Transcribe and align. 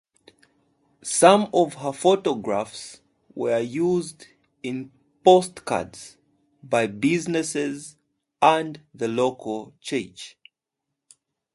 Some 1.03 1.47
of 1.53 1.75
her 1.75 1.93
photographs 1.93 3.01
were 3.35 3.59
used 3.59 4.25
in 4.63 4.91
postcards 5.23 6.17
by 6.63 6.87
businesses 6.87 7.97
and 8.41 8.81
the 8.95 9.07
local 9.07 9.75
church. 9.79 10.39